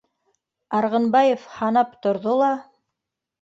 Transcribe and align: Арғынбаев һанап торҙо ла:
Арғынбаев 0.77 1.43
һанап 1.59 1.93
торҙо 2.07 2.35
ла: 2.41 2.49